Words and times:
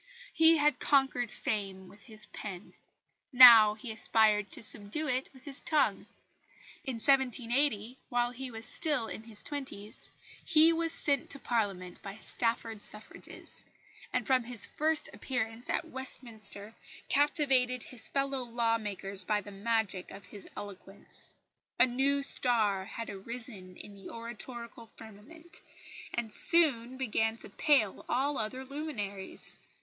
He 0.33 0.57
had 0.57 0.79
conquered 0.79 1.29
fame 1.29 1.87
with 1.87 2.01
his 2.01 2.25
pen; 2.25 2.73
now 3.31 3.75
he 3.75 3.91
aspired 3.91 4.49
to 4.53 4.63
subdue 4.63 5.07
it 5.07 5.29
with 5.31 5.43
his 5.43 5.59
tongue. 5.59 6.07
In 6.83 6.95
1780, 6.95 7.99
while 8.09 8.31
he 8.31 8.49
was 8.49 8.65
still 8.65 9.05
in 9.05 9.21
the 9.29 9.35
twenties, 9.35 10.09
he 10.43 10.73
was 10.73 10.91
sent 10.91 11.29
to 11.29 11.37
Parliament 11.37 12.01
by 12.01 12.15
Stafford 12.15 12.81
suffrages; 12.81 13.63
and 14.11 14.25
from 14.25 14.45
his 14.45 14.65
first 14.65 15.07
appearance 15.13 15.69
at 15.69 15.85
Westminster 15.85 16.73
captivated 17.07 17.83
his 17.83 18.09
fellow 18.09 18.41
law 18.41 18.79
makers 18.79 19.23
by 19.23 19.39
the 19.39 19.51
magic 19.51 20.09
of 20.09 20.25
his 20.25 20.47
eloquence. 20.57 21.35
A 21.79 21.85
new 21.85 22.23
star 22.23 22.85
had 22.85 23.11
arisen 23.11 23.77
in 23.77 23.93
the 23.93 24.09
oratorical 24.09 24.87
firmament, 24.95 25.61
and 26.11 26.33
soon 26.33 26.97
began 26.97 27.37
to 27.37 27.49
pale 27.51 28.03
all 28.09 28.39
other 28.39 28.65
luminaries. 28.65 29.57